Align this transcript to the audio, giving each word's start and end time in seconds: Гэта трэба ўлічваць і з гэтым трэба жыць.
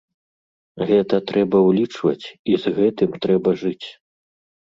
Гэта 0.91 1.15
трэба 1.31 1.57
ўлічваць 1.67 2.25
і 2.53 2.57
з 2.63 2.73
гэтым 2.79 3.11
трэба 3.27 3.49
жыць. 3.65 3.87